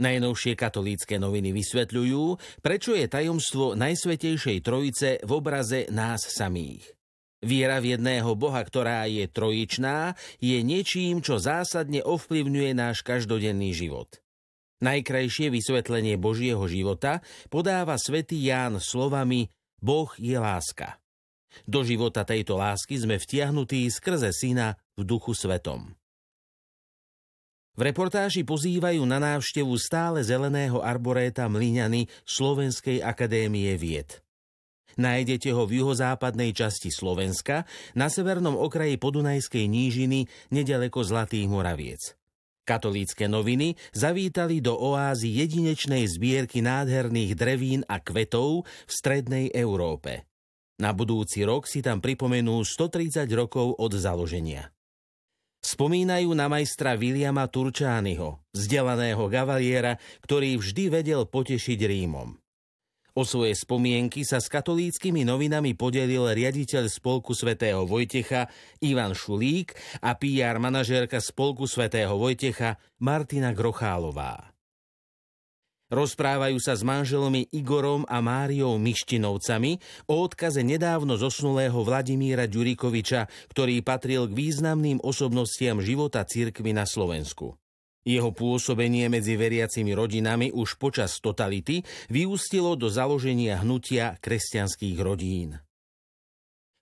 [0.00, 2.24] Najnovšie katolícke noviny vysvetľujú,
[2.64, 6.96] prečo je tajomstvo Najsvetejšej Trojice v obraze nás samých.
[7.44, 14.20] Viera v jedného Boha, ktorá je trojičná, je niečím, čo zásadne ovplyvňuje náš každodenný život.
[14.80, 17.20] Najkrajšie vysvetlenie Božieho života
[17.52, 20.96] podáva svätý Ján slovami Boh je láska.
[21.68, 25.99] Do života tejto lásky sme vtiahnutí skrze Syna v duchu svetom.
[27.78, 34.20] V reportáži pozývajú na návštevu stále zeleného arboréta Mlyňany Slovenskej akadémie vied.
[34.98, 37.62] Nájdete ho v juhozápadnej časti Slovenska,
[37.94, 42.18] na severnom okraji Podunajskej nížiny, nedaleko Zlatých Moraviec.
[42.66, 50.26] Katolícke noviny zavítali do oázy jedinečnej zbierky nádherných drevín a kvetov v strednej Európe.
[50.78, 54.70] Na budúci rok si tam pripomenú 130 rokov od založenia.
[55.80, 62.36] Spomínajú na majstra Williama Turčányho, vzdelaného gavaliera, ktorý vždy vedel potešiť Rímom.
[63.16, 68.52] O svoje spomienky sa s katolíckými novinami podelil riaditeľ Spolku svätého Vojtecha
[68.84, 69.72] Ivan Šulík
[70.04, 74.49] a PR manažérka Spolku svätého Vojtecha Martina Grochálová.
[75.90, 83.82] Rozprávajú sa s manželmi Igorom a Máriou Mištinovcami o odkaze nedávno zosnulého Vladimíra Ďurikoviča, ktorý
[83.82, 87.58] patril k významným osobnostiam života cirkvy na Slovensku.
[88.06, 95.60] Jeho pôsobenie medzi veriacimi rodinami už počas totality vyústilo do založenia hnutia kresťanských rodín.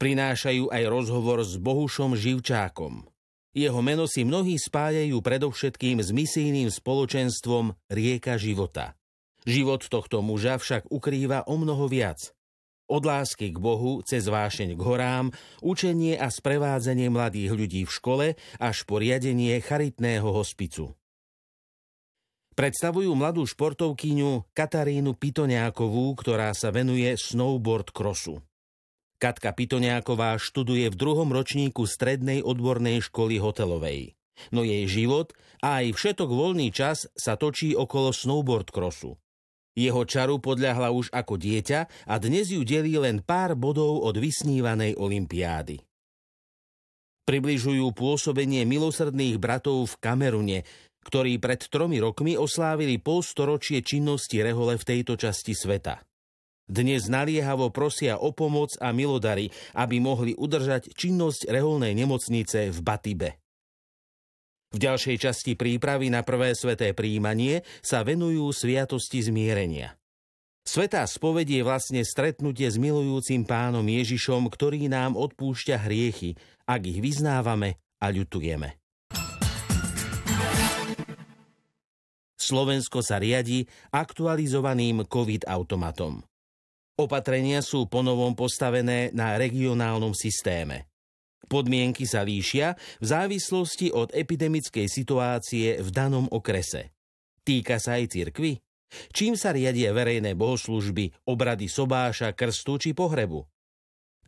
[0.00, 3.11] Prinášajú aj rozhovor s Bohušom Živčákom.
[3.52, 8.96] Jeho meno si mnohí spájajú predovšetkým s misijným spoločenstvom Rieka života.
[9.44, 12.32] Život tohto muža však ukrýva o mnoho viac.
[12.88, 15.26] Od lásky k Bohu, cez vášeň k horám,
[15.60, 20.96] učenie a sprevádzanie mladých ľudí v škole až po riadenie charitného hospicu.
[22.52, 28.44] Predstavujú mladú športovkyňu Katarínu Pitoniákovú, ktorá sa venuje snowboard crossu.
[29.22, 34.18] Katka Pitoniáková študuje v druhom ročníku strednej odbornej školy hotelovej.
[34.50, 35.30] No jej život
[35.62, 39.14] a aj všetok voľný čas sa točí okolo snowboard crossu.
[39.78, 44.98] Jeho čaru podľahla už ako dieťa a dnes ju delí len pár bodov od vysnívanej
[44.98, 45.78] olympiády.
[47.22, 50.58] Približujú pôsobenie milosrdných bratov v Kamerune,
[51.06, 56.02] ktorí pred tromi rokmi oslávili polstoročie činnosti rehole v tejto časti sveta.
[56.72, 63.36] Dnes naliehavo prosia o pomoc a milodary, aby mohli udržať činnosť reholnej nemocnice v Batibe.
[64.72, 70.00] V ďalšej časti prípravy na prvé sveté príjmanie sa venujú sviatosti zmierenia.
[70.64, 77.04] Svetá spoveď je vlastne stretnutie s milujúcim pánom Ježišom, ktorý nám odpúšťa hriechy, ak ich
[77.04, 78.80] vyznávame a ľutujeme.
[82.40, 86.31] Slovensko sa riadi aktualizovaným COVID-automatom.
[87.00, 90.92] Opatrenia sú ponovom postavené na regionálnom systéme.
[91.48, 96.92] Podmienky sa líšia v závislosti od epidemickej situácie v danom okrese.
[97.42, 98.60] Týka sa aj cirkvy?
[99.10, 103.40] Čím sa riadia verejné bohoslužby, obrady sobáša, krstu či pohrebu?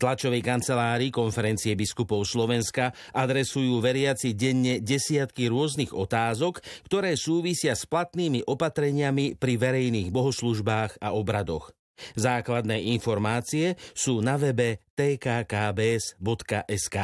[0.00, 8.44] Tlačovej kancelárii konferencie biskupov Slovenska adresujú veriaci denne desiatky rôznych otázok, ktoré súvisia s platnými
[8.48, 11.72] opatreniami pri verejných bohoslužbách a obradoch.
[12.16, 16.96] Základné informácie sú na webe tkkbs.sk.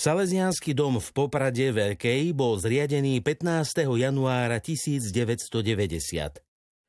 [0.00, 3.84] Salesiánsky dom v Poprade Veľkej bol zriadený 15.
[4.00, 5.52] januára 1990.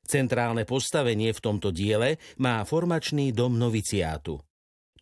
[0.08, 4.40] Centrálne postavenie v tomto diele má formačný dom noviciátu.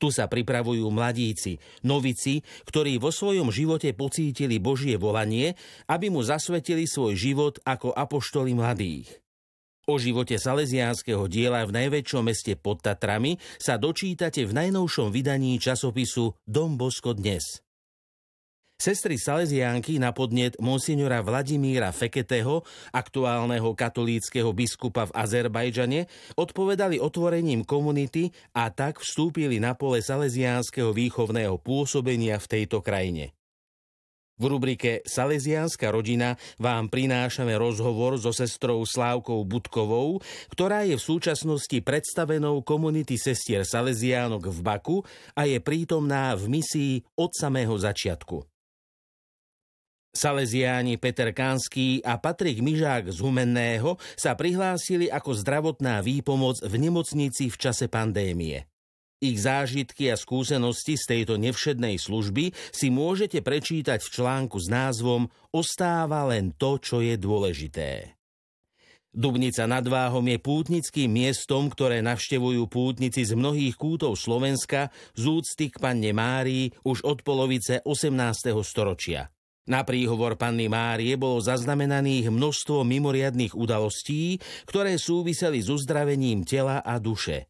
[0.01, 5.53] Tu sa pripravujú mladíci, novici, ktorí vo svojom živote pocítili Božie volanie,
[5.93, 9.21] aby mu zasvetili svoj život ako apoštoli mladých.
[9.85, 16.33] O živote salesiánskeho diela v najväčšom meste pod Tatrami sa dočítate v najnovšom vydaní časopisu
[16.49, 17.61] Dom Bosko dnes.
[18.81, 22.65] Sestry Salesiánky na podnet monsignora Vladimíra Feketeho,
[22.97, 26.09] aktuálneho katolíckého biskupa v Azerbajdžane,
[26.41, 33.37] odpovedali otvorením komunity a tak vstúpili na pole salesiánskeho výchovného pôsobenia v tejto krajine.
[34.41, 41.79] V rubrike Salesiánska rodina vám prinášame rozhovor so sestrou Slávkou Budkovou, ktorá je v súčasnosti
[41.85, 44.99] predstavenou komunity sestier Salesiánok v Baku
[45.37, 48.50] a je prítomná v misii od samého začiatku.
[50.11, 57.47] Salesiáni Peter Kánsky a Patrik Mižák z Humenného sa prihlásili ako zdravotná výpomoc v nemocnici
[57.47, 58.67] v čase pandémie.
[59.21, 65.29] Ich zážitky a skúsenosti z tejto nevšednej služby si môžete prečítať v článku s názvom
[65.55, 68.17] Ostáva len to, čo je dôležité.
[69.11, 75.71] Dubnica nad Váhom je pútnickým miestom, ktoré navštevujú pútnici z mnohých kútov Slovenska z úcty
[75.71, 78.55] k panne Márii už od polovice 18.
[78.63, 79.31] storočia.
[79.71, 86.99] Na príhovor panny Márie bolo zaznamenaných množstvo mimoriadných udalostí, ktoré súviseli s uzdravením tela a
[86.99, 87.47] duše.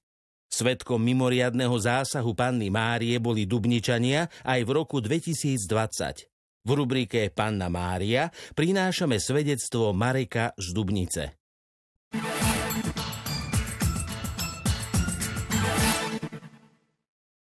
[0.52, 6.28] Svetkom mimoriadného zásahu panny Márie boli Dubničania aj v roku 2020.
[6.60, 11.39] V rubrike Panna Mária prinášame svedectvo Mareka z Dubnice.